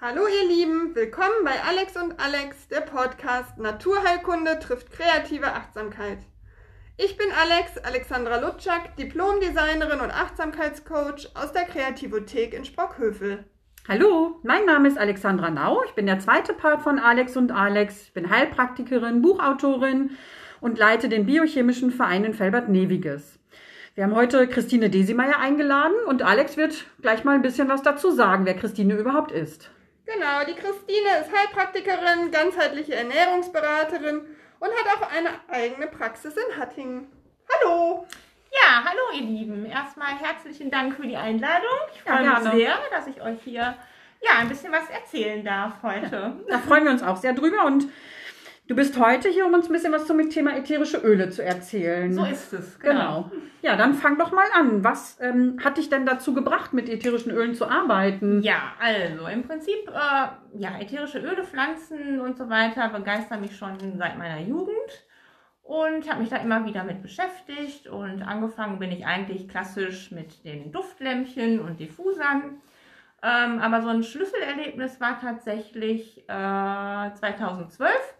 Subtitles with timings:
[0.00, 6.18] Hallo ihr Lieben, willkommen bei Alex und Alex, der Podcast Naturheilkunde trifft kreative Achtsamkeit.
[6.96, 13.42] Ich bin Alex, Alexandra Lutschak, Diplomdesignerin und Achtsamkeitscoach aus der Kreativothek in Sprockhövel.
[13.88, 15.82] Hallo, mein Name ist Alexandra Nau.
[15.86, 18.02] Ich bin der zweite Part von Alex und Alex.
[18.04, 20.10] Ich bin Heilpraktikerin, Buchautorin
[20.60, 23.40] und leite den biochemischen Verein in Felbert-Neviges.
[23.96, 28.12] Wir haben heute Christine Desimeyer eingeladen und Alex wird gleich mal ein bisschen was dazu
[28.12, 29.72] sagen, wer Christine überhaupt ist.
[30.14, 34.22] Genau, die Christine ist Heilpraktikerin, ganzheitliche Ernährungsberaterin
[34.58, 37.08] und hat auch eine eigene Praxis in Hattingen.
[37.46, 38.06] Hallo!
[38.50, 39.66] Ja, hallo ihr Lieben.
[39.66, 41.68] Erstmal herzlichen Dank für die Einladung.
[41.94, 43.76] Ich freue ja, mich sehr, dass ich euch hier
[44.22, 46.36] ja, ein bisschen was erzählen darf heute.
[46.48, 47.84] Da freuen wir uns auch sehr drüber und
[48.68, 52.12] Du bist heute hier, um uns ein bisschen was zum Thema ätherische Öle zu erzählen.
[52.12, 53.22] So ist es, genau.
[53.30, 53.42] genau.
[53.62, 54.84] Ja, dann fang doch mal an.
[54.84, 58.42] Was ähm, hat dich denn dazu gebracht, mit ätherischen Ölen zu arbeiten?
[58.42, 63.78] Ja, also im Prinzip, äh, ja, ätherische Öle, Pflanzen und so weiter begeistern mich schon
[63.96, 65.06] seit meiner Jugend
[65.62, 67.86] und habe mich da immer wieder mit beschäftigt.
[67.86, 72.60] Und angefangen bin ich eigentlich klassisch mit den Duftlämpchen und Diffusern.
[73.22, 78.17] Ähm, aber so ein Schlüsselerlebnis war tatsächlich äh, 2012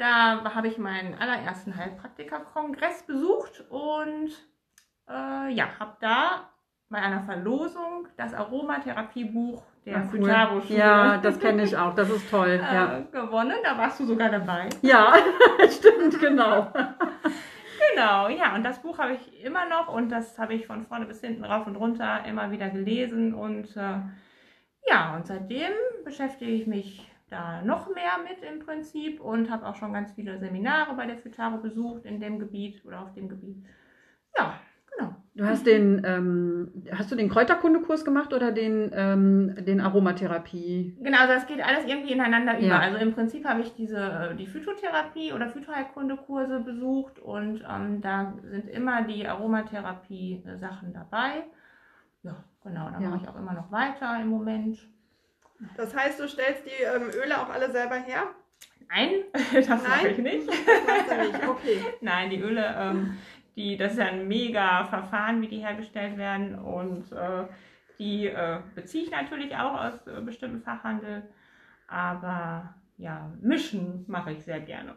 [0.00, 4.30] da habe ich meinen allerersten Heilpraktiker-Kongress besucht und
[5.06, 6.50] äh, ja, habe da
[6.88, 10.28] bei einer Verlosung das Aromatherapiebuch der Ach, cool.
[10.68, 12.48] Ja, das kenne ich auch, das ist toll.
[12.70, 13.00] Äh, ja.
[13.12, 14.70] Gewonnen, da warst du sogar dabei.
[14.80, 15.12] Ja,
[15.70, 16.72] stimmt, genau.
[17.92, 21.04] genau, ja, und das Buch habe ich immer noch und das habe ich von vorne
[21.04, 24.00] bis hinten rauf und runter immer wieder gelesen und äh,
[24.88, 25.72] ja, und seitdem
[26.04, 30.38] beschäftige ich mich da noch mehr mit im Prinzip und habe auch schon ganz viele
[30.38, 33.64] Seminare bei der Futaro besucht in dem Gebiet oder auf dem Gebiet.
[34.36, 34.54] Ja,
[34.90, 35.14] genau.
[35.34, 40.96] Du hast den, ähm, hast du den Kräuterkundekurs gemacht oder den, ähm, den Aromatherapie?
[41.00, 42.66] Genau, also das geht alles irgendwie ineinander über.
[42.66, 42.78] Ja.
[42.80, 48.34] Also im Prinzip habe ich diese, äh, die Phytotherapie oder Phytoheilkundekurse besucht und ähm, da
[48.42, 51.44] sind immer die Aromatherapie-Sachen dabei.
[52.22, 53.08] Ja, genau, da ja.
[53.08, 54.78] mache ich auch immer noch weiter im Moment.
[55.76, 58.28] Das heißt, du stellst die ähm, Öle auch alle selber her?
[58.88, 60.48] Nein, das mache ich nicht.
[60.48, 61.42] Das nicht.
[61.48, 61.84] Okay.
[62.00, 63.18] Nein, die Öle, ähm,
[63.56, 66.58] die, das ist ja ein mega Verfahren, wie die hergestellt werden.
[66.58, 67.44] Und äh,
[67.98, 71.22] die äh, beziehe ich natürlich auch aus äh, bestimmten Fachhandel.
[71.86, 74.96] Aber ja, mischen mache ich sehr gerne.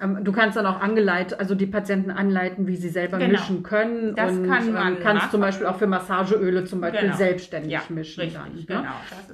[0.00, 3.30] Ähm, du kannst dann auch angeleitet, also die Patienten anleiten, wie sie selber genau.
[3.30, 4.16] mischen können.
[4.16, 7.16] Das und kann man ähm, kannst zum Beispiel auch für Massageöle zum Beispiel genau.
[7.16, 8.22] selbstständig ja, mischen.
[8.22, 8.64] Richtig, dann, ne?
[8.66, 8.80] genau.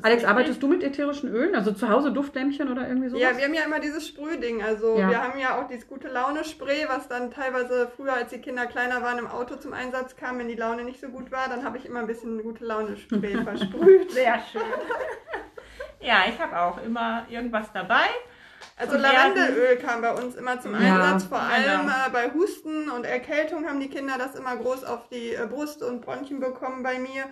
[0.02, 0.28] Alex, richtig.
[0.28, 1.54] arbeitest du mit ätherischen Ölen?
[1.54, 3.22] Also zu Hause Duftlämpchen oder irgendwie sowas?
[3.22, 4.62] Ja, wir haben ja immer dieses Sprühding.
[4.62, 5.08] Also ja.
[5.08, 9.00] wir haben ja auch dieses gute Laune-Spray, was dann teilweise früher, als die Kinder kleiner
[9.00, 11.48] waren, im Auto zum Einsatz kam, wenn die Laune nicht so gut war.
[11.48, 14.10] Dann habe ich immer ein bisschen gute Laune-Spray versprüht.
[14.10, 14.60] Sehr schön.
[16.02, 18.04] ja, ich habe auch immer irgendwas dabei.
[18.80, 22.06] Also Lavendelöl kam bei uns immer zum Einsatz, vor allem genau.
[22.06, 25.82] äh, bei Husten und Erkältung haben die Kinder das immer groß auf die äh, Brust
[25.82, 27.24] und Bronchien bekommen bei mir.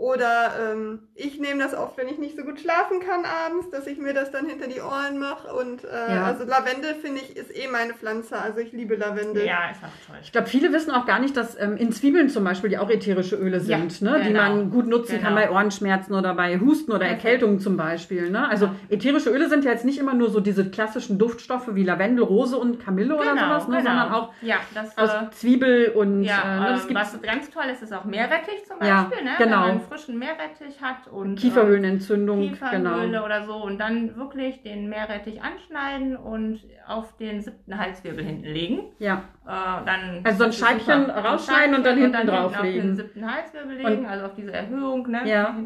[0.00, 3.86] Oder ähm, ich nehme das oft, wenn ich nicht so gut schlafen kann abends, dass
[3.86, 5.54] ich mir das dann hinter die Ohren mache.
[5.54, 6.24] Und äh, ja.
[6.24, 8.38] also Lavendel finde ich ist eh meine Pflanze.
[8.38, 9.44] Also ich liebe Lavendel.
[9.44, 10.16] Ja, ist auch toll.
[10.22, 12.88] Ich glaube, viele wissen auch gar nicht, dass ähm, in Zwiebeln zum Beispiel, die auch
[12.88, 14.16] ätherische Öle sind, ja, ne?
[14.16, 14.26] Genau.
[14.26, 15.22] die man gut nutzen genau.
[15.22, 18.30] kann bei Ohrenschmerzen oder bei Husten oder Erkältung zum Beispiel.
[18.30, 18.48] Ne?
[18.48, 22.24] Also ätherische Öle sind ja jetzt nicht immer nur so diese klassischen Duftstoffe wie Lavendel,
[22.24, 23.76] Rose und Kamille genau, oder sowas, ne?
[23.76, 23.90] Genau.
[23.90, 26.80] sondern auch ja, das, aus äh, Zwiebel und ja, äh, ne?
[26.94, 29.24] was ganz toll ist, ist auch Meerrettich zum Beispiel.
[29.24, 29.32] ne?
[29.36, 33.24] genau frischen Meerrettich hat und Kieferhöhlenentzündung, äh, Kieferhöhle genau.
[33.24, 38.92] oder so und dann wirklich den Meerrettich anschneiden und auf den siebten Halswirbel hinten legen.
[38.98, 39.24] Ja.
[39.44, 41.24] Äh, dann also so ein Scheibchen super.
[41.24, 42.80] rausschneiden und dann hinten und dann drauflegen.
[42.80, 45.28] Auf den siebten Halswirbel legen, und, also auf diese Erhöhung, ne?
[45.28, 45.56] Ja.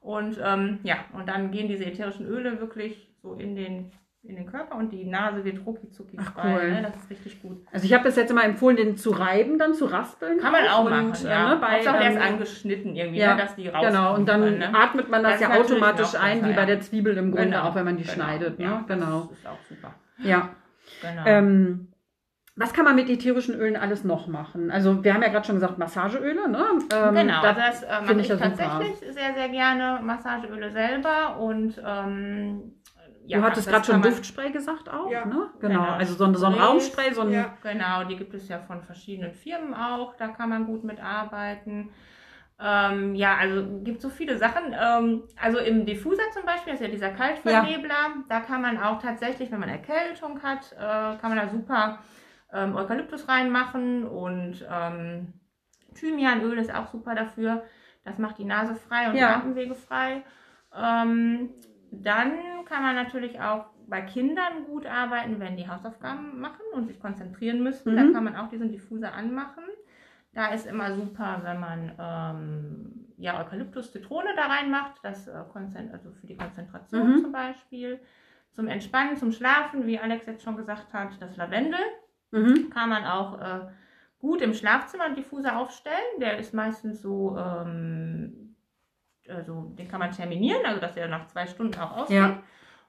[0.00, 3.92] Und ähm, ja, und dann gehen diese ätherischen Öle wirklich so in den
[4.28, 6.54] in den Körper und die Nase wird rucki zucki frei.
[6.54, 6.70] Cool.
[6.70, 6.82] Ne?
[6.82, 7.58] Das ist richtig gut.
[7.72, 10.38] Also ich habe das jetzt immer empfohlen, den zu reiben, dann zu raspeln.
[10.38, 11.54] Kann man auch und, machen, ja.
[11.54, 13.86] Ne, bei, ähm, erst angeschnitten irgendwie, ja, ne, dass die raus.
[13.86, 14.74] Genau, und dann können, ne?
[14.74, 17.62] atmet man das, das ja automatisch ein, wie bei der Zwiebel im Grunde, genau.
[17.64, 18.14] auch wenn man die genau.
[18.14, 18.58] schneidet.
[18.58, 18.64] Ne?
[18.66, 19.28] Ja, genau.
[19.30, 19.94] Das ist auch super.
[20.18, 20.50] Ja.
[21.00, 21.22] Genau.
[21.24, 21.88] Ähm,
[22.58, 24.72] was kann man mit ätherischen Ölen alles noch machen?
[24.72, 26.66] Also wir haben ja gerade schon gesagt Massageöle, ne?
[26.92, 31.80] Ähm, genau, da das äh, mache ich, ich tatsächlich sehr, sehr gerne Massageöle selber und
[31.86, 32.77] ähm,
[33.28, 35.24] ja, du hattest gerade schon Duftspray gesagt auch, ja.
[35.24, 35.50] ne?
[35.60, 35.80] Genau.
[35.80, 35.92] genau.
[35.92, 37.30] Also so ein, so ein Raumspray, so ein.
[37.30, 37.56] Ja.
[37.62, 41.90] Genau, die gibt es ja von verschiedenen Firmen auch, da kann man gut mitarbeiten.
[42.60, 44.74] Ähm, ja, also gibt so viele Sachen.
[44.78, 48.14] Ähm, also im Diffuser zum Beispiel, das ist ja dieser Kaltvernebler, ja.
[48.28, 52.00] da kann man auch tatsächlich, wenn man Erkältung hat, äh, kann man da super
[52.52, 55.34] ähm, Eukalyptus reinmachen und ähm,
[55.94, 57.62] Thymianöl ist auch super dafür.
[58.04, 59.28] Das macht die Nase frei und ja.
[59.28, 60.24] die Atemwege frei.
[60.74, 61.50] Ähm,
[61.90, 67.00] dann kann man natürlich auch bei Kindern gut arbeiten, wenn die Hausaufgaben machen und sich
[67.00, 67.92] konzentrieren müssen.
[67.92, 67.96] Mhm.
[67.96, 69.64] Dann kann man auch diesen Diffuser anmachen.
[70.34, 76.26] Da ist immer super, wenn man ähm, ja, Eukalyptus-Zitrone da reinmacht, das äh, also für
[76.26, 77.18] die Konzentration mhm.
[77.20, 77.98] zum Beispiel.
[78.52, 81.80] Zum Entspannen, zum Schlafen, wie Alex jetzt schon gesagt hat, das Lavendel
[82.30, 82.70] mhm.
[82.70, 83.68] kann man auch äh,
[84.18, 86.20] gut im Schlafzimmer einen Diffuser aufstellen.
[86.20, 88.47] Der ist meistens so, ähm,
[89.28, 92.16] also den kann man terminieren, also dass er nach zwei Stunden auch ausgeht.
[92.16, 92.42] Ja.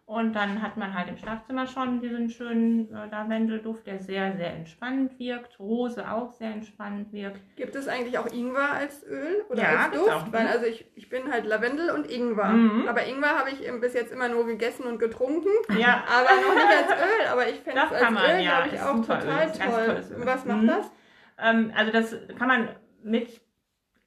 [0.10, 4.56] Und dann hat man halt im Schlafzimmer schon diesen schönen äh, Lavendelduft, der sehr, sehr
[4.56, 5.60] entspannend wirkt.
[5.60, 7.42] Rose auch sehr entspannend wirkt.
[7.56, 10.10] Gibt es eigentlich auch Ingwer als Öl oder ja, als Duft?
[10.10, 12.48] Auch, Weil also ich, ich bin halt Lavendel und Ingwer.
[12.48, 12.88] Mhm.
[12.88, 15.52] Aber Ingwer habe ich bis jetzt immer nur gegessen und getrunken.
[15.78, 16.04] Ja.
[16.08, 17.28] Aber noch nicht als Öl.
[17.32, 19.52] Aber ich finde es als man, Öl, ja, glaube ich, auch total Öl.
[19.52, 20.26] toll.
[20.26, 20.68] Was macht mhm.
[20.68, 20.92] das?
[21.38, 22.70] Ähm, also das kann man
[23.04, 23.42] mit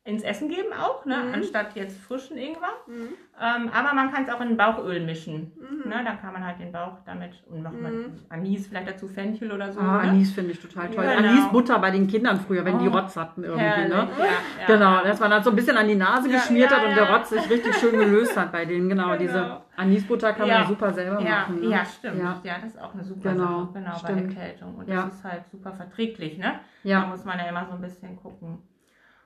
[0.04, 1.16] ins Essen geben auch, ne?
[1.16, 1.34] Mhm.
[1.34, 2.72] anstatt jetzt frischen Ingwer.
[2.88, 3.14] Mhm.
[3.40, 5.52] Ähm, aber man kann es auch in Bauchöl mischen.
[5.56, 5.88] Mhm.
[5.88, 6.02] Ne?
[6.04, 8.18] Dann kann man halt den Bauch damit und noch mal mhm.
[8.28, 9.78] Anis, vielleicht dazu Fenchel oder so.
[9.78, 10.10] Ah, ne?
[10.10, 11.04] Anis finde ich total toll.
[11.04, 11.28] Ja, genau.
[11.28, 12.78] Anisbutter bei den Kindern früher, wenn oh.
[12.78, 13.62] die Rotz hatten irgendwie.
[13.62, 13.88] Ne?
[13.88, 16.96] Ja, ja, genau, dass man dann so ein bisschen an die Nase geschmiert hat und
[16.96, 18.88] der Rotz sich richtig schön gelöst hat bei denen.
[18.88, 19.16] Genau, genau.
[19.18, 21.60] diese Anisbutter kann man super selber machen.
[21.60, 21.68] Ne?
[21.68, 22.18] Ja, stimmt.
[22.18, 22.40] Ja.
[22.60, 23.68] das ist auch eine super genau, Sache.
[23.74, 24.34] Genau, stimmt.
[24.34, 24.74] bei Erkältung.
[24.74, 26.38] Und das ist halt super verträglich.
[26.38, 26.58] Ne?
[26.82, 28.58] Da muss man ja immer so ein bisschen gucken.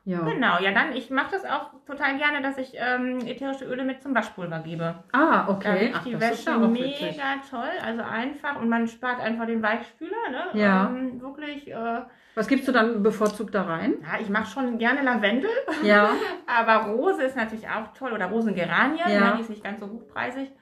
[0.07, 0.21] Ja.
[0.21, 4.01] Genau, ja, dann, ich mache das auch total gerne, dass ich ähm, ätherische Öle mit
[4.01, 4.95] zum Waschpulver gebe.
[5.13, 5.93] Ah, okay.
[5.93, 10.61] Ach, die Wäsche mega toll, also einfach und man spart einfach den Weichspüler, ne?
[10.61, 10.87] Ja.
[10.87, 11.69] Ähm, wirklich.
[11.69, 12.03] Äh,
[12.37, 13.95] Was gibst du dann bevorzugt da rein?
[14.01, 15.51] Ja, ich mache schon gerne Lavendel.
[15.83, 16.11] Ja.
[16.47, 19.11] Aber Rose ist natürlich auch toll oder Rosengeranien, ja.
[19.11, 19.33] ja.
[19.33, 20.53] die ist nicht ganz so hochpreisig.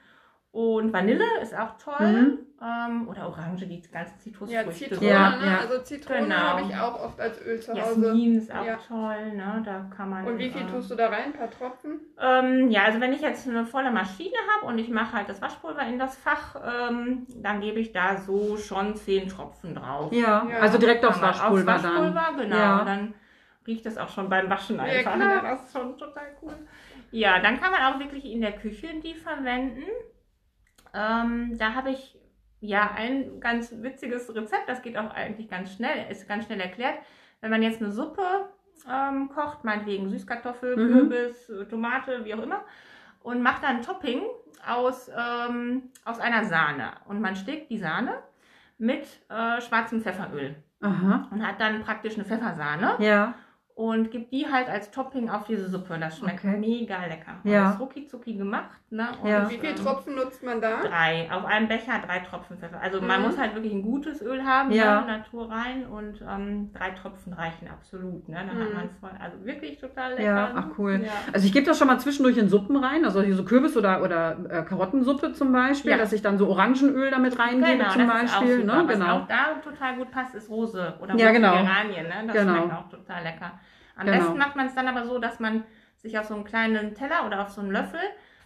[0.55, 2.13] Und Vanille ist auch toll.
[2.13, 2.39] Mhm.
[2.63, 4.53] Ähm, oder Orange, die ganzen Zitrusfrüchte.
[4.55, 5.45] Ja, Zitrone, ja, ne?
[5.47, 5.57] ja.
[5.59, 6.35] also Zitrone genau.
[6.37, 8.05] habe ich auch oft als Öl zu Hause.
[8.05, 8.77] Jasmin ist auch ja.
[8.77, 9.61] toll, ne?
[9.65, 10.25] da kann man...
[10.25, 11.99] Und wie viel äh, tust du da rein, ein paar Tropfen?
[12.21, 15.41] Ähm, ja, also wenn ich jetzt eine volle Maschine habe und ich mache halt das
[15.41, 20.13] Waschpulver in das Fach, ähm, dann gebe ich da so schon zehn Tropfen drauf.
[20.13, 22.37] Ja, also direkt aufs Waschpulver, aufs Waschpulver dann.
[22.37, 22.55] genau.
[22.55, 22.85] Ja.
[22.85, 23.13] Dann
[23.67, 25.19] riecht das auch schon beim Waschen einfach.
[25.19, 26.53] Ja, das ist schon total cool.
[27.11, 29.83] Ja, dann kann man auch wirklich in der Küche die verwenden.
[30.95, 32.17] Ähm, da habe ich
[32.61, 36.95] ja ein ganz witziges Rezept, das geht auch eigentlich ganz schnell, ist ganz schnell erklärt.
[37.41, 38.23] Wenn man jetzt eine Suppe
[38.89, 40.91] ähm, kocht, meinetwegen Süßkartoffel, mhm.
[40.91, 42.63] Kürbis, Tomate, wie auch immer,
[43.21, 44.21] und macht dann ein Topping
[44.65, 46.91] aus, ähm, aus einer Sahne.
[47.07, 48.19] Und man steckt die Sahne
[48.77, 50.55] mit äh, schwarzem Pfefferöl.
[50.81, 51.27] Aha.
[51.31, 52.95] Und hat dann praktisch eine Pfeffersahne.
[52.99, 53.35] Ja
[53.75, 55.97] und gib die halt als Topping auf diese Suppe.
[55.99, 56.57] Das schmeckt okay.
[56.57, 57.33] mega lecker.
[57.43, 57.65] Ja.
[57.65, 58.79] Das ist rucki zucki gemacht.
[58.89, 59.09] Ne?
[59.21, 59.49] Und ja.
[59.49, 60.81] Wie viele Tropfen nutzt man da?
[60.81, 61.29] Drei.
[61.29, 62.79] Auf einem Becher drei Tropfen Pfeffer.
[62.81, 63.07] Also mhm.
[63.07, 65.01] man muss halt wirklich ein gutes Öl haben, ja.
[65.01, 65.07] ne?
[65.07, 68.29] Natur rein und ähm, drei Tropfen reichen absolut.
[68.29, 68.37] Ne?
[68.47, 68.61] Dann mhm.
[68.61, 70.23] hat man voll, also wirklich total lecker.
[70.23, 71.01] Ja, ach cool.
[71.03, 71.11] Ja.
[71.33, 74.01] Also ich gebe das schon mal zwischendurch in Suppen rein, also hier so Kürbis- oder,
[74.01, 75.97] oder äh, Karottensuppe zum Beispiel, ja.
[75.97, 78.63] dass ich dann so Orangenöl damit reingebe genau, zum Beispiel.
[78.63, 78.85] Ne?
[78.87, 78.87] Genau.
[78.87, 81.57] Was auch da total gut passt, ist Rose oder ja, genau.
[81.57, 82.07] Geranien.
[82.07, 82.27] Ne?
[82.27, 82.55] Das genau.
[82.55, 83.51] schmeckt auch total lecker.
[83.95, 84.17] Am genau.
[84.17, 85.63] besten macht man es dann aber so, dass man
[85.97, 87.99] sich auf so einen kleinen Teller oder auf so einen Löffel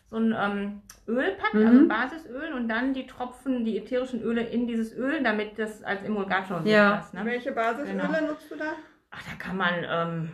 [0.09, 1.67] so ein ähm, Öl packt, mhm.
[1.67, 6.03] also Basisöl und dann die Tropfen, die ätherischen Öle in dieses Öl, damit das als
[6.03, 6.97] Emulgator ja.
[6.97, 7.13] wird.
[7.13, 7.29] Ne?
[7.29, 8.27] Welche Basisöle genau.
[8.27, 8.73] nutzt du da?
[9.11, 10.31] Ach, da kann man ähm,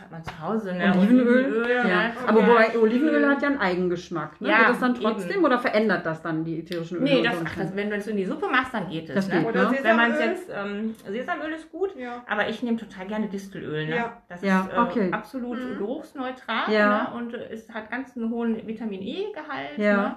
[0.00, 0.74] hat man zu Hause.
[0.74, 0.92] Ne?
[0.96, 1.44] Olivenöl.
[1.44, 1.88] Olivenöl ja.
[1.88, 2.12] ja.
[2.26, 4.40] Aber wobei Olivenöl hat ja einen Eigengeschmack.
[4.40, 4.48] Ne?
[4.48, 5.44] Ja, geht das dann trotzdem eben.
[5.44, 7.04] oder verändert das dann die ätherischen Öle?
[7.04, 9.14] Nee, das, ach, das, wenn du es in die Suppe machst, dann geht es.
[9.14, 9.40] Das ne?
[9.40, 9.78] geht, oder ne?
[9.82, 12.22] Wenn man es jetzt, ähm, Sesamöl ist gut, ja.
[12.26, 13.86] aber ich nehme total gerne Distelöl.
[13.86, 13.96] Ne?
[13.96, 14.22] Ja.
[14.28, 15.08] Das ist äh, okay.
[15.12, 15.78] absolut mhm.
[15.78, 17.10] geruchsneutral ja.
[17.10, 17.18] ne?
[17.18, 19.78] und es hat ganz einen hohen Vitamin E-Gehalt.
[19.78, 19.96] Ja.
[19.96, 20.16] Ne?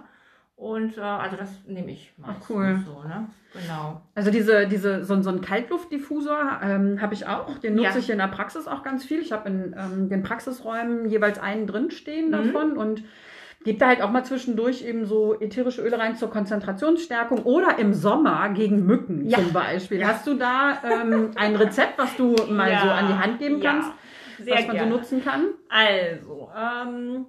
[0.58, 2.80] Und äh, also das nehme ich meistens Ach, cool.
[2.84, 3.28] so, ne?
[3.54, 4.02] Genau.
[4.16, 7.60] Also diese, diese, so, so ein Kaltluftdiffusor ähm, habe ich auch.
[7.60, 7.98] Den nutze ja.
[8.00, 9.20] ich in der Praxis auch ganz viel.
[9.20, 12.32] Ich habe in ähm, den Praxisräumen jeweils einen drin stehen mhm.
[12.32, 13.04] davon und
[13.66, 17.94] gebe da halt auch mal zwischendurch eben so ätherische Öle rein zur Konzentrationsstärkung oder im
[17.94, 19.38] Sommer gegen Mücken ja.
[19.38, 20.00] zum Beispiel.
[20.00, 20.08] Ja.
[20.08, 23.92] Hast du da ähm, ein Rezept, was du mal so an die Hand geben kannst,
[24.40, 24.92] was man gerne.
[24.92, 25.46] so nutzen kann?
[25.70, 27.26] Also, ähm,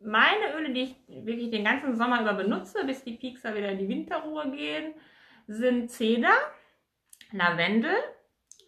[0.00, 3.78] meine Öle, die ich wirklich den ganzen Sommer über benutze, bis die Piekser wieder in
[3.78, 4.94] die Winterruhe gehen,
[5.46, 6.32] sind Zeder,
[7.32, 7.94] Lavendel,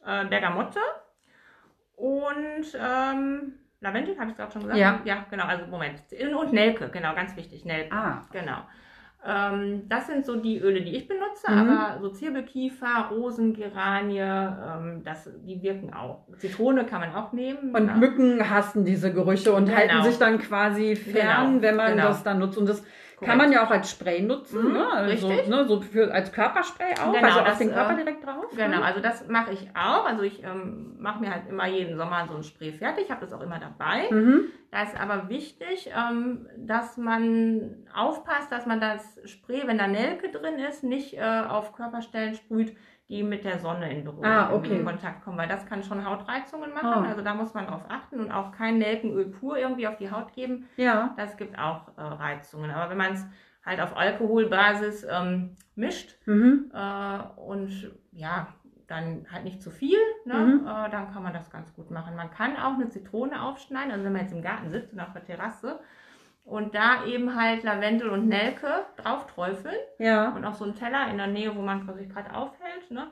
[0.04, 0.80] äh, Bergamotte
[1.96, 4.78] und ähm, Lavendel, habe ich gerade schon gesagt?
[4.78, 5.00] Ja.
[5.04, 6.02] Ja, genau, also Moment.
[6.34, 7.92] Und Nelke, genau, ganz wichtig, Nelke.
[7.92, 8.22] Ah.
[8.32, 8.62] Genau.
[9.24, 11.58] Ähm, das sind so die Öle, die ich benutze, mhm.
[11.58, 16.26] aber so Zirbelkiefer, Rosengeranie, ähm, das, die wirken auch.
[16.38, 17.72] Zitrone kann man auch nehmen.
[17.74, 17.94] Und ja.
[17.94, 19.78] Mücken hassen diese Gerüche und genau.
[19.78, 21.62] halten sich dann quasi fern, genau.
[21.62, 22.08] wenn man genau.
[22.08, 22.58] das dann nutzt.
[22.58, 22.84] Und das
[23.20, 24.92] Kann man ja auch als Spray nutzen, mhm, ne?
[24.92, 25.48] Also, richtig.
[25.48, 28.46] Ne, so für, als Körperspray auch, genau, also auf den Körper äh, direkt drauf.
[28.50, 28.84] Genau, ne?
[28.84, 30.04] also das mache ich auch.
[30.04, 33.32] Also ich ähm, mache mir halt immer jeden Sommer so ein Spray fertig, habe das
[33.32, 34.10] auch immer dabei.
[34.10, 34.46] Mhm.
[34.72, 40.30] Da ist aber wichtig, ähm, dass man aufpasst, dass man das Spray, wenn da Nelke
[40.30, 42.74] drin ist, nicht äh, auf Körperstellen sprüht,
[43.10, 44.78] die mit der Sonne in Berührung ah, okay.
[44.78, 47.04] in Kontakt kommen, weil das kann schon Hautreizungen machen.
[47.04, 47.06] Oh.
[47.06, 50.32] Also da muss man drauf achten und auch kein Nelkenöl pur irgendwie auf die Haut
[50.32, 50.66] geben.
[50.78, 51.12] Ja.
[51.18, 52.70] Das gibt auch äh, Reizungen.
[52.70, 53.26] Aber wenn man es
[53.66, 56.72] halt auf Alkoholbasis ähm, mischt mhm.
[56.72, 58.48] äh, und ja,
[58.92, 60.34] dann halt nicht zu viel, ne?
[60.34, 60.66] Mhm.
[60.66, 62.14] Äh, dann kann man das ganz gut machen.
[62.14, 65.12] Man kann auch eine Zitrone aufschneiden, also wenn man jetzt im Garten sitzt und auf
[65.12, 65.80] der Terrasse
[66.44, 69.76] und da eben halt Lavendel und Nelke drauf träufeln.
[69.98, 70.30] Ja.
[70.30, 72.90] Und auch so einen Teller in der Nähe, wo man sich gerade aufhält.
[72.90, 73.08] Ne?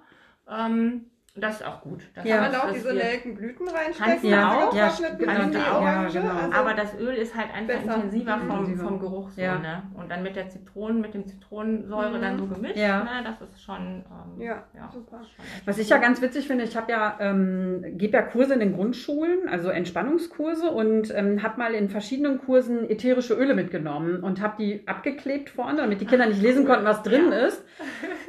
[0.49, 2.01] Ähm, das ist auch gut.
[2.15, 2.39] Das ja.
[2.39, 4.29] Kann man auch diese Nelkenblüten reinstecken?
[4.29, 5.85] Ja, ja, ja, genau.
[5.85, 6.29] ja genau.
[6.29, 7.95] Also Aber das Öl ist halt einfach besser.
[7.95, 9.59] intensiver vom, vom Geruch so, ja.
[9.59, 9.85] ne?
[9.97, 12.23] Und dann mit der Zitronen, mit dem Zitronensäure mhm.
[12.23, 13.05] dann so gemischt, ja.
[13.05, 13.11] ne?
[13.23, 14.05] Das ist schon,
[14.37, 15.21] ähm, ja, super.
[15.67, 18.75] Was ich ja ganz witzig finde, ich habe ja, ähm, gebe ja Kurse in den
[18.75, 24.57] Grundschulen, also Entspannungskurse und ähm, habe mal in verschiedenen Kursen ätherische Öle mitgenommen und habe
[24.59, 27.65] die abgeklebt vorne, damit die Kinder nicht lesen konnten, was drin ist.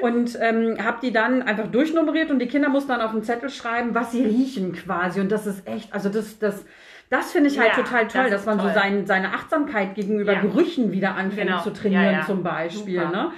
[0.02, 3.50] Und ähm, habe die dann einfach durchnummeriert und die Kinder mussten dann auf den Zettel
[3.50, 5.20] schreiben, was sie riechen quasi.
[5.20, 6.66] Und das ist echt, also das, das,
[7.10, 8.70] das finde ich halt ja, total toll, das dass man toll.
[8.70, 10.42] so sein, seine Achtsamkeit gegenüber ja.
[10.42, 11.62] Gerüchen wieder anfängt genau.
[11.62, 13.00] zu trainieren ja, zum Beispiel.
[13.00, 13.32] Ne?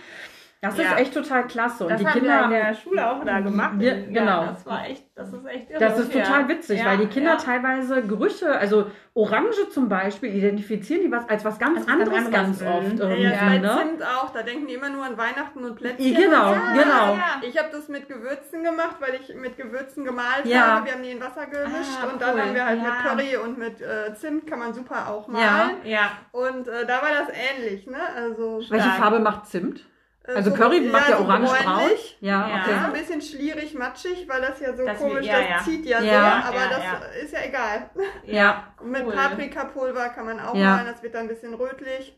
[0.64, 0.94] Das ja.
[0.94, 1.84] ist echt total klasse.
[1.84, 3.74] Und das die haben Kinder wir in der Schule auch da gemacht.
[3.80, 4.46] Wir, genau.
[4.46, 5.80] das war echt, das ist echt irre.
[5.82, 6.86] Das ist total witzig, ja.
[6.86, 7.36] weil die Kinder ja.
[7.36, 12.60] teilweise Gerüche, also Orange zum Beispiel, identifizieren die was als was ganz also anderes ganz,
[12.60, 12.98] ganz oft.
[12.98, 13.60] Ja, ja.
[13.60, 13.78] Ne?
[13.78, 16.16] Zimt auch, da denken die immer nur an Weihnachten und Plätzchen.
[16.16, 17.18] Genau, genau.
[17.42, 20.86] Ich habe das mit Gewürzen gemacht, weil ich mit Gewürzen gemalt habe.
[20.86, 23.58] Wir haben die in Wasser gemischt ah, und dann haben wir halt mit Curry und
[23.58, 25.76] mit äh, Zimt kann man super auch malen.
[25.84, 28.00] Ja, Und äh, da war das ähnlich, ne?
[28.16, 29.84] Also Welche Farbe macht Zimt?
[30.26, 31.92] Äh, also so, Curry macht ja, ja orange-braun.
[32.22, 32.62] Ja, ja.
[32.62, 32.64] Okay.
[32.68, 35.86] Das ist ein bisschen schlierig, matschig, weil das ja so das komisch, ja, das zieht
[35.86, 37.90] ja, so, aber das ist ja egal.
[38.26, 38.74] Ja.
[38.84, 39.14] Mit cool.
[39.14, 42.18] Paprikapulver kann man auch malen, das wird dann ein bisschen rötlich.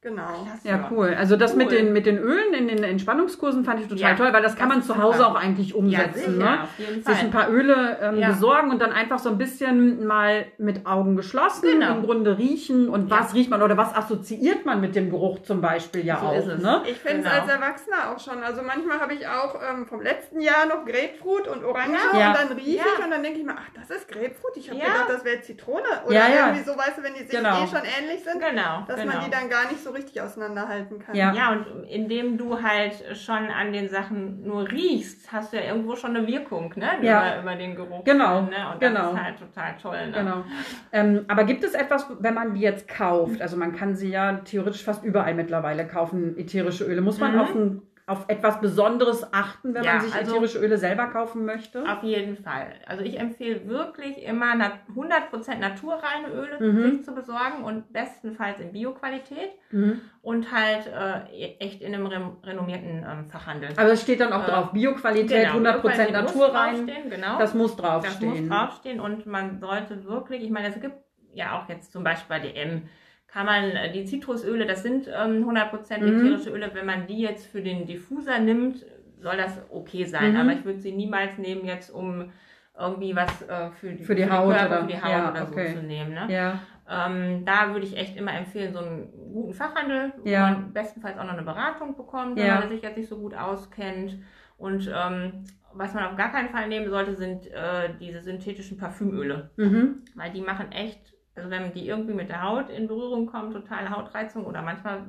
[0.00, 0.44] Genau.
[0.44, 0.68] Klasse.
[0.68, 1.12] Ja, cool.
[1.18, 1.58] Also das cool.
[1.58, 4.54] mit, den, mit den Ölen in den Entspannungskursen fand ich total ja, toll, weil das
[4.54, 6.38] kann man zu Hause auch eigentlich umsetzen.
[6.38, 6.62] Ja, ne?
[6.62, 7.14] auf jeden Fall.
[7.14, 8.28] Sich ein paar Öle ähm, ja.
[8.28, 11.96] besorgen und dann einfach so ein bisschen mal mit Augen geschlossen genau.
[11.96, 15.60] im Grunde riechen und was riecht man oder was assoziiert man mit dem Geruch zum
[15.60, 16.46] Beispiel ja so auch.
[16.46, 16.82] Ne?
[16.86, 17.40] Ich finde es genau.
[17.42, 18.40] als Erwachsener auch schon.
[18.44, 22.52] Also manchmal habe ich auch ähm, vom letzten Jahr noch Grapefruit und Orange und dann
[22.52, 24.56] rieche ich und dann denke ich mir, ach, das ist Grapefruit.
[24.58, 25.82] Ich habe gedacht, das wäre Zitrone.
[26.06, 27.64] Oder irgendwie so, weißt du, wenn die sich genau.
[27.64, 28.84] eh schon ähnlich sind, genau.
[28.86, 31.14] dass man die dann gar nicht so richtig auseinanderhalten kann.
[31.14, 31.32] Ja.
[31.32, 35.96] ja, und indem du halt schon an den Sachen nur riechst, hast du ja irgendwo
[35.96, 36.90] schon eine Wirkung, ne?
[37.02, 37.34] Ja.
[37.34, 38.04] Über, über den Geruch.
[38.04, 38.42] Genau.
[38.42, 38.72] Ne?
[38.72, 39.10] Und das genau.
[39.12, 40.06] ist halt total toll.
[40.06, 40.12] Ne?
[40.12, 40.44] Genau.
[40.92, 43.40] Ähm, aber gibt es etwas, wenn man die jetzt kauft?
[43.42, 47.00] Also man kann sie ja theoretisch fast überall mittlerweile kaufen, ätherische Öle.
[47.00, 47.40] Muss man mhm.
[47.40, 51.44] auf ein auf etwas Besonderes achten, wenn ja, man sich also ätherische Öle selber kaufen
[51.44, 51.84] möchte?
[51.88, 52.72] Auf jeden Fall.
[52.86, 56.90] Also ich empfehle wirklich immer 100% naturreine Öle mhm.
[56.90, 60.00] sich zu besorgen und bestenfalls in Bioqualität mhm.
[60.22, 63.70] und halt äh, echt in einem renommierten ähm, Fachhandel.
[63.76, 66.86] Also es steht dann auch äh, drauf, Bioqualität, genau, 100% Bioqualität naturrein.
[67.10, 67.38] Genau.
[67.38, 68.32] Das muss draufstehen.
[68.32, 70.96] Das muss draufstehen und man sollte wirklich, ich meine, es gibt
[71.34, 72.88] ja auch jetzt zum Beispiel bei DM
[73.28, 76.06] kann man äh, die Zitrusöle, das sind ähm, 100% mhm.
[76.06, 78.84] ätherische Öle, wenn man die jetzt für den Diffuser nimmt,
[79.20, 80.32] soll das okay sein.
[80.32, 80.40] Mhm.
[80.40, 82.32] Aber ich würde sie niemals nehmen jetzt, um
[82.78, 85.30] irgendwie was äh, für, die, für die für Haut, Körper, oder, für die Haut ja,
[85.30, 85.68] oder okay.
[85.68, 86.14] so zu nehmen.
[86.14, 86.26] Ne?
[86.28, 86.60] Ja.
[86.90, 90.50] Ähm, da würde ich echt immer empfehlen, so einen guten Fachhandel, wo ja.
[90.50, 94.18] man bestenfalls auch noch eine Beratung bekommt, wenn man sich jetzt nicht so gut auskennt.
[94.56, 95.44] Und ähm,
[95.74, 99.50] was man auf gar keinen Fall nehmen sollte, sind äh, diese synthetischen Parfümöle.
[99.56, 100.02] Mhm.
[100.14, 103.88] Weil die machen echt also wenn die irgendwie mit der Haut in Berührung kommen, totale
[103.88, 105.04] Hautreizung oder manchmal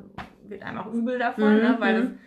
[0.48, 1.60] wird einem auch übel davon, mhm.
[1.60, 2.20] ne, weil das, mhm.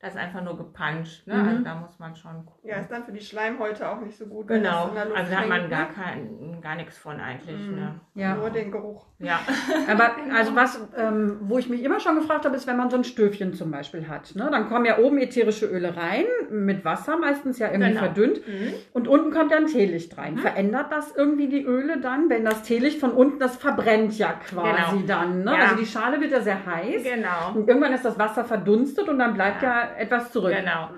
[0.00, 1.26] Das ist einfach nur gepuncht.
[1.26, 1.34] Ne?
[1.34, 1.48] Also mhm.
[1.50, 2.70] Also da muss man schon gucken.
[2.70, 4.48] Ja, ist dann für die Schleimhäute auch nicht so gut.
[4.48, 5.94] Genau, also da hat man gar, ne?
[5.94, 7.58] kein, gar nichts von eigentlich.
[7.58, 7.74] Mhm.
[7.74, 8.00] Ne?
[8.14, 8.34] Ja.
[8.34, 9.04] Nur den Geruch.
[9.18, 9.40] Ja.
[9.90, 12.96] Aber also was, ähm, wo ich mich immer schon gefragt habe, ist, wenn man so
[12.96, 14.34] ein Stöfchen zum Beispiel hat.
[14.34, 14.48] Ne?
[14.50, 18.00] Dann kommen ja oben ätherische Öle rein, mit Wasser meistens ja irgendwie genau.
[18.00, 18.48] verdünnt.
[18.48, 18.72] Mhm.
[18.94, 20.36] Und unten kommt ja ein Teelicht rein.
[20.36, 20.38] Mhm.
[20.38, 24.96] Verändert das irgendwie die Öle dann, wenn das Teelicht von unten, das verbrennt ja quasi
[25.00, 25.06] genau.
[25.06, 25.44] dann.
[25.44, 25.52] Ne?
[25.52, 25.64] Ja.
[25.64, 27.02] Also die Schale wird ja sehr heiß.
[27.02, 27.52] Genau.
[27.54, 30.54] Und irgendwann ist das Wasser verdunstet und dann bleibt ja, ja etwas zurück.
[30.54, 30.90] Genau.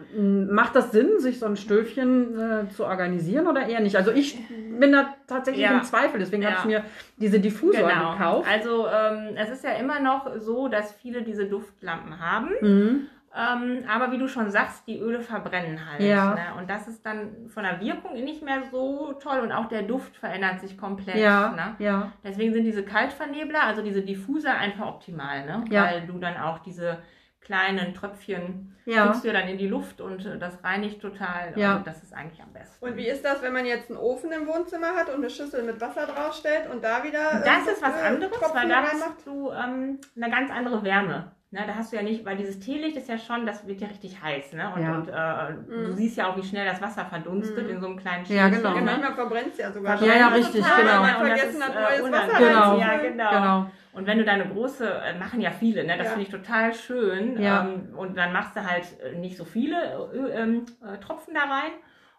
[0.52, 3.96] Macht das Sinn, sich so ein Stöfchen äh, zu organisieren oder eher nicht?
[3.96, 5.72] Also ich bin da tatsächlich ja.
[5.72, 6.84] im Zweifel, deswegen habe ich mir
[7.16, 8.48] diese Diffusor genau gekauft.
[8.50, 12.50] Also ähm, es ist ja immer noch so, dass viele diese Duftlampen haben.
[12.60, 13.06] Mhm.
[13.34, 16.02] Ähm, aber wie du schon sagst, die Öle verbrennen halt.
[16.02, 16.34] Ja.
[16.34, 16.40] Ne?
[16.58, 20.16] Und das ist dann von der Wirkung nicht mehr so toll und auch der Duft
[20.16, 21.16] verändert sich komplett.
[21.16, 21.74] Ja, Ne?
[21.78, 22.12] ja.
[22.22, 25.64] Deswegen sind diese Kaltvernebler, also diese Diffuser, einfach optimal, ne?
[25.70, 25.84] Ja.
[25.84, 26.98] Weil du dann auch diese
[27.44, 29.06] kleinen Tröpfchen Ja.
[29.06, 31.52] kriegst du ja dann in die Luft und äh, das reinigt total.
[31.56, 31.72] Ja.
[31.72, 32.84] Also das ist eigentlich am besten.
[32.84, 35.62] Und wie ist das, wenn man jetzt einen Ofen im Wohnzimmer hat und eine Schüssel
[35.62, 37.42] mit Wasser draufstellt und da wieder.
[37.44, 41.32] Das ist was äh, anderes, Tropfen weil da hast du ähm, eine ganz andere Wärme.
[41.54, 43.86] Ne, da hast du ja nicht, weil dieses Teelicht ist ja schon, das wird ja
[43.88, 44.72] richtig heiß, ne?
[44.74, 44.94] Und, Ja.
[44.96, 48.24] und äh, du siehst ja auch, wie schnell das Wasser verdunstet in so einem kleinen
[48.24, 48.74] Ja, Schälchen, genau.
[48.74, 48.86] Ja, ne?
[48.92, 50.02] manchmal verbrennt es ja sogar.
[50.02, 51.02] Ja, ja, richtig, total, genau.
[51.02, 51.08] ne?
[51.18, 52.38] Und das Vergessen ist, hat, äh, neues Wasser.
[52.38, 52.78] Genau.
[52.78, 53.30] Ja, genau.
[53.30, 53.70] Genau.
[53.92, 55.96] Und wenn du da eine große, äh, machen ja viele, ne?
[55.98, 56.12] Das Ja.
[56.12, 57.38] finde ich total schön.
[57.40, 57.62] Ja.
[57.68, 59.76] Ähm, und dann machst du halt äh, nicht so viele
[60.14, 61.72] äh, ähm, äh, Tropfen da rein.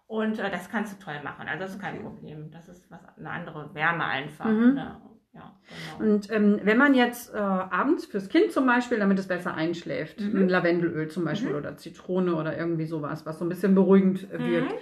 [0.05, 1.47] Und äh, das kannst du toll machen.
[1.47, 2.51] Also das ist kein Problem.
[2.51, 4.45] Das ist was eine andere Wärme einfach.
[4.45, 4.73] Mhm.
[4.75, 4.97] Ne?
[5.33, 5.51] Ja,
[5.97, 6.11] genau.
[6.11, 10.19] Und ähm, wenn man jetzt äh, abends fürs Kind zum Beispiel, damit es besser einschläft,
[10.21, 10.43] Mhm.
[10.43, 14.37] ein Lavendelöl zum Beispiel oder Zitrone oder irgendwie sowas, was so ein bisschen beruhigend äh,
[14.45, 14.77] wirkt, Mhm.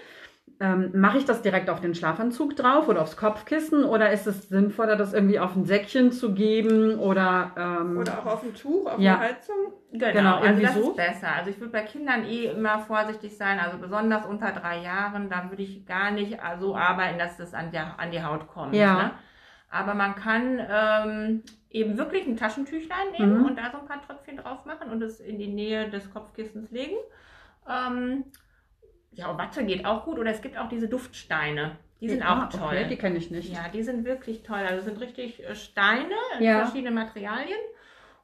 [0.61, 4.47] Ähm, mache ich das direkt auf den Schlafanzug drauf oder aufs Kopfkissen oder ist es
[4.47, 8.85] sinnvoller, das irgendwie auf ein Säckchen zu geben oder, ähm, Oder auch auf dem Tuch,
[8.85, 9.15] auf Ja.
[9.17, 9.55] der Heizung.
[9.91, 10.89] Genau, Genau, also das so.
[10.91, 11.35] ist besser.
[11.35, 15.49] Also ich würde bei Kindern eh immer vorsichtig sein, also besonders unter drei Jahren, da
[15.49, 18.75] würde ich gar nicht so arbeiten, dass das an, der, an die Haut kommt.
[18.75, 18.93] Ja.
[18.95, 19.11] Ne?
[19.69, 23.45] Aber man kann ähm, eben wirklich ein Taschentüchlein nehmen Mhm.
[23.45, 26.69] und da so ein paar Tröpfchen drauf machen und es in die Nähe des Kopfkissens
[26.71, 26.97] legen.
[27.67, 28.25] Ähm,
[29.11, 31.77] ja, Watte geht auch gut oder es gibt auch diese Duftsteine.
[31.99, 32.61] Die sind Ah, auch toll.
[32.77, 33.53] Okay, die kenne ich nicht.
[33.53, 34.57] Ja, die sind wirklich toll.
[34.57, 36.63] Also es sind richtig äh, Steine in Ja.
[36.65, 37.59] verschiedenen Materialien.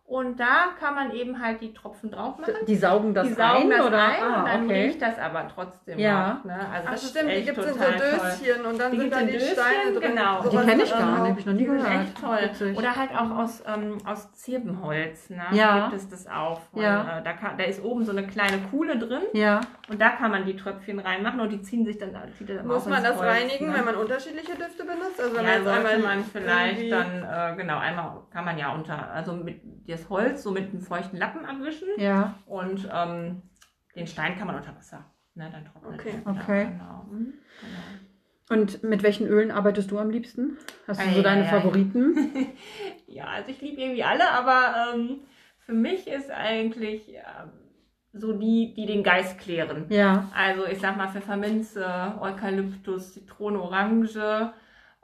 [0.07, 2.53] Und da kann man eben halt die Tropfen drauf machen.
[2.65, 4.05] Die saugen das die saugen ein das oder?
[4.07, 4.83] ein ah, und dann okay.
[4.85, 6.35] riecht das aber trotzdem Ja.
[6.35, 6.45] noch.
[6.45, 6.53] Ne?
[6.73, 8.19] Also Ach das stimmt, die gibt es in so total toll.
[8.39, 10.09] Döschen und dann Die sind da die Döschen, Steine drin.
[10.15, 10.43] genau.
[10.43, 11.27] Die kenne ich gar nicht, noch.
[11.27, 12.01] habe ich noch nie Die sind gehört.
[12.03, 12.37] echt toll.
[12.41, 12.77] Witzig.
[12.77, 15.29] Oder halt auch aus, ähm, aus Zirbenholz.
[15.29, 15.43] Ne?
[15.51, 15.89] Ja.
[15.89, 16.61] Gibt es das auch.
[16.71, 17.19] Von, Ja.
[17.19, 19.59] äh, da, kann, da ist oben so eine kleine Kuhle drin Ja,
[19.89, 22.85] und da kann man die Tröpfchen reinmachen und die ziehen sich dann, zieht dann Muss
[22.85, 23.73] man das Holz, reinigen, ne?
[23.77, 25.19] wenn man unterschiedliche Düfte benutzt?
[25.19, 28.57] Also wenn ja, man jetzt sollte einmal man vielleicht dann, äh, genau, einmal kann man
[28.57, 29.61] ja unter, also mit
[29.97, 32.35] das Holz so mit einem feuchten Lappen abwischen ja.
[32.45, 33.41] und ähm,
[33.95, 35.03] den Stein kann man unter Wasser,
[35.35, 36.09] ne, dann trocknet Okay.
[36.25, 36.65] er wieder, Okay.
[36.65, 37.05] Genau.
[37.09, 37.83] Mhm, genau.
[38.61, 40.57] Und mit welchen Ölen arbeitest du am liebsten?
[40.87, 41.49] Hast du Ei, so deine ei, ei.
[41.49, 42.15] Favoriten?
[43.07, 45.21] Ja, also ich liebe irgendwie alle, aber ähm,
[45.59, 47.49] für mich ist eigentlich ähm,
[48.13, 49.85] so die, die den Geist klären.
[49.89, 54.51] Ja, Also ich sag mal Pfefferminze, Eukalyptus, Zitrone, Orange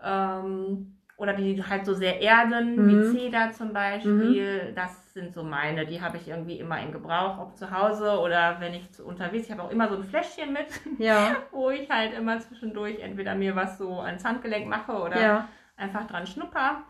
[0.04, 2.88] ähm, oder die halt so sehr erden, Mhm.
[2.90, 4.74] wie Zeder zum Beispiel.
[4.76, 8.58] Das sind so meine, die habe ich irgendwie immer in Gebrauch, ob zu Hause oder
[8.60, 9.46] wenn ich zu unterwegs.
[9.46, 10.68] Ich habe auch immer so ein Fläschchen mit,
[11.00, 15.48] ja, wo ich halt immer zwischendurch entweder mir was so ans Handgelenk mache oder ja.
[15.78, 16.84] einfach dran schnupper.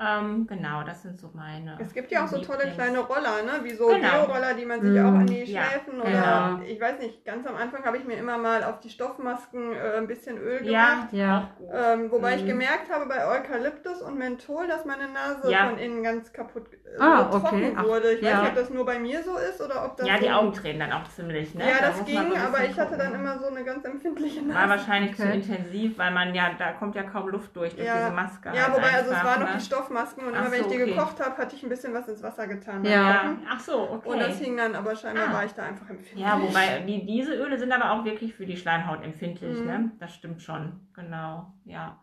[0.00, 1.76] Ähm, genau, das sind so meine.
[1.80, 3.52] Es gibt ja auch so tolle Lieblings- kleine Roller, ne?
[3.62, 4.24] wie so Genau.
[4.26, 5.62] Bio-Roller, die man sich Mm, auch an die ja.
[5.62, 6.60] Schläfen oder Ja.
[6.66, 9.98] ich weiß nicht, ganz am Anfang habe ich mir immer mal auf die Stoffmasken äh,
[9.98, 11.08] ein bisschen Öl Ja, gemacht.
[11.12, 11.50] Ja.
[11.56, 11.68] gut.
[11.72, 12.48] Ähm, wobei ich Mhm.
[12.48, 15.68] gemerkt habe bei Eukalyptus und Menthol, dass meine Nase Ja.
[15.68, 17.72] von innen ganz kaputt äh, Ah, okay.
[17.76, 18.12] Ach, wurde.
[18.12, 18.40] Ich weiß ja.
[18.40, 20.06] nicht, ob das nur bei mir so ist oder ob das.
[20.08, 21.64] Ja, die so- Augen tränen dann auch ziemlich, ne?
[21.64, 24.68] Ja, Da das ging, aber ich hatte dann immer so eine ganz empfindliche War Nase.
[24.70, 25.36] wahrscheinlich zu Okay.
[25.36, 27.98] intensiv, weil man ja, da kommt ja kaum Luft durch, durch Ja.
[27.98, 28.48] diese Maske.
[28.54, 29.54] Ja, halt wobei, also es einfach, waren noch ne?
[29.58, 30.94] die Stoffmasken und Ach immer wenn ich die okay.
[30.94, 32.84] gekocht habe, hatte ich ein bisschen was ins Wasser getan.
[32.84, 32.90] Ja.
[32.92, 34.08] Ja, ach so, okay.
[34.08, 35.32] Und das hing dann, aber scheinbar Ah.
[35.34, 36.20] war ich da einfach empfindlich.
[36.24, 39.66] ja, wobei die, diese Öle sind aber auch wirklich für die Schleimhaut empfindlich, Mhm.
[39.66, 39.90] ne?
[39.98, 41.98] Das stimmt schon, genau, ja.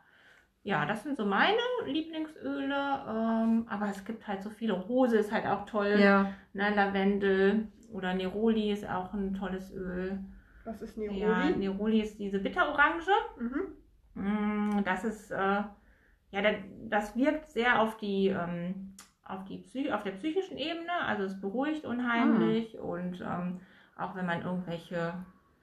[0.63, 2.75] Ja, das sind so meine Lieblingsöle,
[3.07, 4.73] ähm, aber es gibt halt so viele.
[4.73, 6.73] Rose ist halt auch toll, Ja, ne?
[6.75, 10.19] Lavendel oder Neroli ist auch ein tolles Öl.
[10.65, 11.55] Was ist Ja, Neroli?
[11.57, 13.01] Neroli ist diese Bitterorange.
[13.39, 13.61] Mhm.
[14.15, 15.61] Mm, Das ist, äh,
[16.31, 16.41] ja,
[16.89, 18.93] das wirkt sehr auf die, ähm,
[19.25, 20.91] auf die Psy auf der psychischen Ebene.
[21.05, 23.59] Also es beruhigt unheimlich und ähm,
[23.97, 25.13] auch wenn man irgendwelche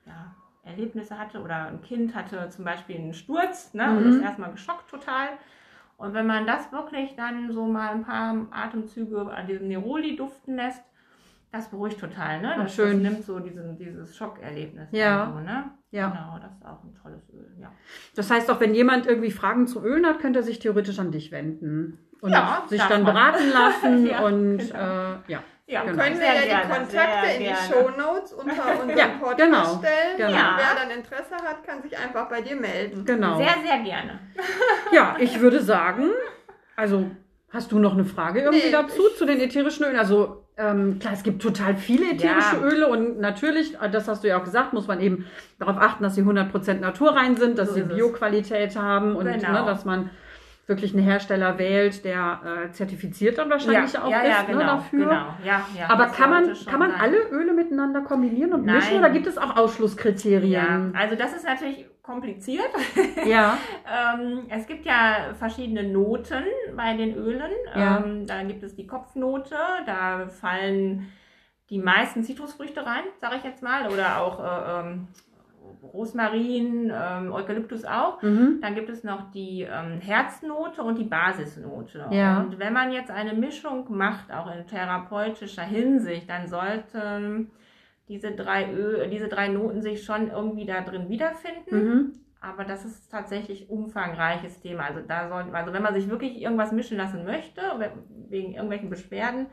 [0.06, 4.10] ja, Erlebnisse hatte oder ein Kind hatte zum Beispiel einen Sturz ne, und Mhm.
[4.10, 5.28] ist erstmal geschockt total.
[5.96, 10.56] Und wenn man das wirklich dann so mal ein paar Atemzüge an diesem Neroli duften
[10.56, 10.82] lässt,
[11.52, 12.54] das beruhigt total, ne?
[12.58, 13.02] Das, schön.
[13.02, 14.88] das nimmt so diesen, dieses Schockerlebnis.
[14.92, 15.32] Ja.
[15.32, 15.70] So, ne?
[15.90, 16.08] ja.
[16.08, 17.72] Genau, das ist auch ein tolles Öl, ja.
[18.14, 21.12] Das heißt auch, wenn jemand irgendwie Fragen zu Ölen hat, könnte er sich theoretisch an
[21.12, 21.98] dich wenden.
[22.20, 23.14] Und Ja, sich dann man.
[23.14, 24.74] beraten lassen Ja, und genau.
[24.78, 25.42] äh, ja.
[25.68, 26.00] Ja, Genau.
[26.02, 27.58] Können wir ja die gerne, Kontakte in die gerne.
[27.68, 30.16] Shownotes unter unserem Ja, Podcast genau, stellen.
[30.16, 30.30] genau.
[30.30, 30.56] Ja.
[30.58, 33.04] Wer dann Interesse hat, kann sich einfach bei dir melden.
[33.04, 33.36] Genau.
[33.38, 34.20] Sehr, sehr gerne.
[34.92, 36.10] Ja, ich würde sagen,
[36.76, 37.10] also
[37.52, 39.96] hast du noch eine Frage irgendwie Nee, dazu, zu den ätherischen Ölen?
[39.98, 42.62] Also ähm, klar, es gibt total viele ätherische Ja.
[42.62, 45.26] Öle und natürlich, äh, das hast du ja auch gesagt, muss man eben
[45.58, 47.82] darauf achten, dass sie 100% naturrein sind, dass So sie.
[47.82, 49.52] Bioqualität haben und Genau.
[49.52, 50.10] ne, dass man
[50.66, 54.46] wirklich einen Hersteller wählt, der äh, zertifiziert dann wahrscheinlich ja, auch ja, ist ja, ne,
[54.48, 55.04] genau, dafür.
[55.04, 55.26] Genau.
[55.44, 57.00] Ja, ja, Aber kann man, kann man sein.
[57.00, 58.76] alle Öle miteinander kombinieren und Nein.
[58.76, 60.92] mischen oder gibt es auch Ja, Ausschlusskriterien?
[60.98, 62.70] also das ist natürlich kompliziert.
[63.26, 63.58] Ja,
[64.16, 66.44] ähm, es gibt ja verschiedene Noten
[66.76, 67.50] bei den Ölen.
[67.74, 67.98] Ja.
[67.98, 71.08] Ähm, da gibt es die Kopfnote, da fallen
[71.68, 75.08] die meisten Zitrusfrüchte rein, sage ich jetzt mal, oder auch äh, ähm,
[75.92, 78.22] Rosmarin, ähm, Eukalyptus auch.
[78.22, 78.58] mhm.
[78.60, 82.06] Dann gibt es noch die ähm, Herznote und die Basisnote.
[82.12, 82.40] Ja.
[82.40, 87.50] Und wenn man jetzt eine Mischung macht, auch in therapeutischer Hinsicht, dann sollten
[88.08, 91.74] diese drei, Ö diese drei Noten sich schon irgendwie da drin wiederfinden.
[91.76, 92.12] Mhm.
[92.40, 94.84] Aber das ist tatsächlich umfangreiches Thema.
[94.84, 97.92] Also da soll, also wenn man sich wirklich irgendwas mischen lassen möchte, we-
[98.28, 99.46] wegen irgendwelchen Beschwerden,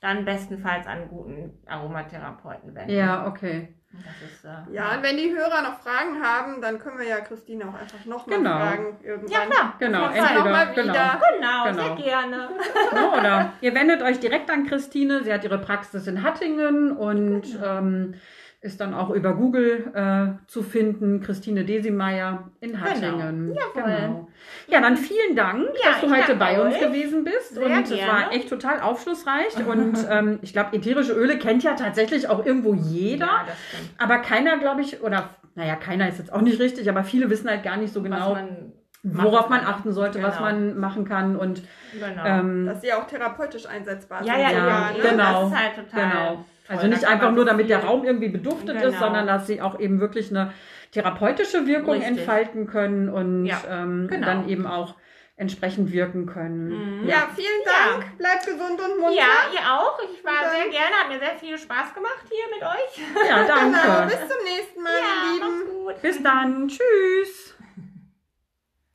[0.00, 2.90] dann bestenfalls an einen guten Aromatherapeuten wenden.
[2.90, 3.74] ja, okay.
[3.92, 7.20] Das ist, äh, Ja, und wenn die Hörer noch Fragen haben, dann können wir ja
[7.20, 8.50] Christine auch einfach nochmal Genau.
[8.58, 8.96] fragen.
[9.02, 9.30] Irgendwann.
[9.30, 9.74] ja klar.
[9.78, 10.34] Genau, Fall.
[10.38, 10.94] noch mal entweder, genau.
[10.94, 11.20] wieder.
[11.38, 11.96] Genau, Genau.
[11.96, 12.48] sehr gerne.
[12.94, 15.22] Ne, Oder ihr wendet euch direkt an Christine.
[15.24, 18.14] Sie hat ihre Praxis in Hattingen und ähm,
[18.62, 21.20] ist dann auch über Google äh, zu finden.
[21.20, 23.54] Christine Desimeier in Hattingen.
[23.54, 24.26] Jawohl.
[24.68, 26.80] Ja, dann vielen Dank, Ja, dass du heute bei uns euch.
[26.80, 27.54] gewesen bist.
[27.54, 28.12] Sehr und es gerne.
[28.12, 29.56] war echt total aufschlussreich.
[29.66, 33.26] und ähm, ich glaube, ätherische Öle kennt ja tatsächlich auch irgendwo jeder.
[33.26, 33.46] Ja.
[33.98, 37.50] Aber keiner, glaube ich, oder naja, keiner ist jetzt auch nicht richtig, aber viele wissen
[37.50, 38.72] halt gar nicht so genau, Was man
[39.04, 40.48] worauf man achten sollte, was Genau.
[40.48, 41.34] man machen kann.
[41.34, 42.24] Und Genau.
[42.24, 44.42] ähm, Dass sie auch therapeutisch einsetzbar ja, sind.
[44.42, 44.98] ja, ja, ja, ne?
[45.10, 45.42] genau.
[45.42, 46.10] Das ist halt total.
[46.10, 46.44] Genau.
[46.68, 48.98] Also nicht einfach nur, damit der Raum irgendwie beduftet ist, Genau.
[48.98, 50.52] sondern dass sie auch eben wirklich eine
[50.92, 52.18] therapeutische Wirkung Richtig.
[52.18, 54.26] entfalten können und Ja, ähm, genau.
[54.26, 54.94] dann eben auch
[55.36, 57.00] entsprechend wirken können.
[57.02, 57.08] Mhm.
[57.08, 57.98] Ja, vielen Ja.
[57.98, 58.18] Dank.
[58.18, 59.16] Bleibt gesund und munter.
[59.16, 59.98] Ja, ihr auch.
[60.02, 63.28] Ich war sehr gerne, hat mir sehr viel Spaß gemacht hier mit euch.
[63.28, 63.54] Ja, Genau.
[63.54, 64.06] danke.
[64.06, 66.00] Bis zum nächsten Mal, ja, ihr Lieben.
[66.00, 66.68] Bis dann.
[66.68, 67.56] Tschüss.